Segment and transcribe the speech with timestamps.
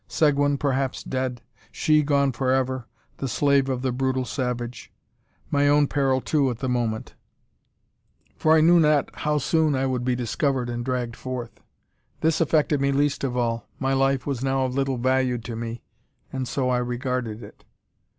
[0.07, 4.91] Seguin perhaps dead; she gone for ever, the slave of the brutal savage.
[5.51, 7.13] My own peril, too, at the moment;
[8.35, 11.61] for I knew not how soon I might be discovered and dragged forth.
[12.21, 13.69] This affected me least of all.
[13.77, 15.83] My life was now of little value to me,
[16.33, 17.63] and so I regarded it.